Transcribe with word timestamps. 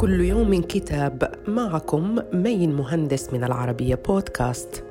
كل 0.00 0.20
يوم 0.20 0.62
كتاب 0.62 1.34
معكم 1.48 2.18
مين 2.32 2.72
مهندس 2.72 3.32
من 3.32 3.44
العربية 3.44 3.94
بودكاست. 3.94 4.84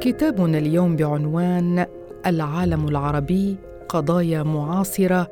كتابنا 0.00 0.58
اليوم 0.58 0.96
بعنوان 0.96 1.86
العالم 2.26 2.88
العربي 2.88 3.56
قضايا 3.88 4.42
معاصرة 4.42 5.30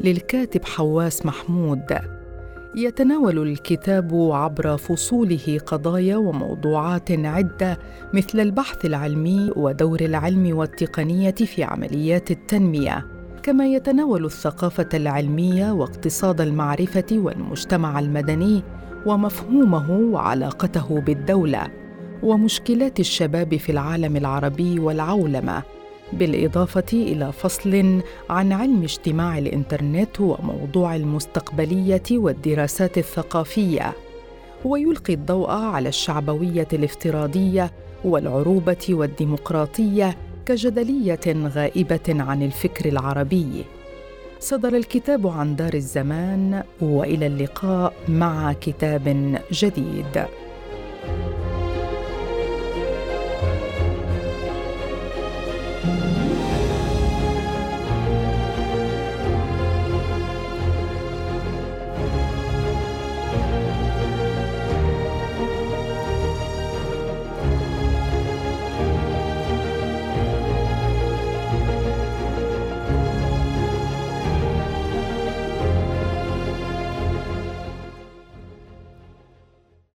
للكاتب 0.00 0.64
حواس 0.64 1.26
محمود. 1.26 1.98
يتناول 2.76 3.38
الكتاب 3.38 4.14
عبر 4.32 4.76
فصوله 4.76 5.58
قضايا 5.66 6.16
وموضوعات 6.16 7.10
عدة 7.10 7.78
مثل 8.14 8.40
البحث 8.40 8.84
العلمي 8.84 9.50
ودور 9.56 10.00
العلم 10.00 10.56
والتقنية 10.56 11.30
في 11.30 11.64
عمليات 11.64 12.30
التنمية. 12.30 13.19
كما 13.42 13.66
يتناول 13.66 14.24
الثقافة 14.24 14.88
العلمية 14.94 15.72
واقتصاد 15.72 16.40
المعرفة 16.40 17.06
والمجتمع 17.12 17.98
المدني 17.98 18.62
ومفهومه 19.06 19.90
وعلاقته 19.90 21.00
بالدولة 21.00 21.68
ومشكلات 22.22 23.00
الشباب 23.00 23.56
في 23.56 23.72
العالم 23.72 24.16
العربي 24.16 24.78
والعولمة 24.78 25.62
بالإضافة 26.12 26.84
إلى 26.92 27.32
فصل 27.32 28.02
عن 28.30 28.52
علم 28.52 28.82
اجتماع 28.82 29.38
الإنترنت 29.38 30.20
وموضوع 30.20 30.96
المستقبلية 30.96 32.02
والدراسات 32.12 32.98
الثقافية. 32.98 33.92
ويلقي 34.64 35.14
الضوء 35.14 35.50
على 35.50 35.88
الشعبوية 35.88 36.68
الافتراضية 36.72 37.72
والعروبة 38.04 38.86
والديمقراطية 38.90 40.16
كجدلية 40.46 41.20
غائبة 41.56 42.06
عن 42.08 42.42
الفكر 42.42 42.88
العربي. 42.88 43.64
صدر 44.40 44.76
الكتاب 44.76 45.26
عن 45.26 45.56
دار 45.56 45.74
الزمان 45.74 46.62
وإلى 46.80 47.26
اللقاء 47.26 47.92
مع 48.08 48.52
كتاب 48.52 49.38
جديد. 49.52 50.24